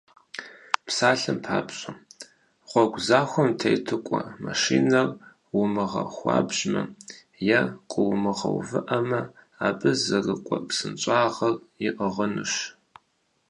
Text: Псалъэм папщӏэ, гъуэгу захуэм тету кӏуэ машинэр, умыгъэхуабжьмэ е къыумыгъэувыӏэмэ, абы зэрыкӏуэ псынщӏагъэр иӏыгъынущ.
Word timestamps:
Псалъэм 0.85 1.37
папщӏэ, 1.45 1.91
гъуэгу 2.69 3.01
захуэм 3.07 3.49
тету 3.59 3.97
кӏуэ 4.07 4.21
машинэр, 4.43 5.07
умыгъэхуабжьмэ 5.59 6.81
е 7.57 7.61
къыумыгъэувыӏэмэ, 7.91 9.21
абы 9.67 9.89
зэрыкӏуэ 10.03 10.57
псынщӏагъэр 10.67 11.55
иӏыгъынущ. 11.87 12.53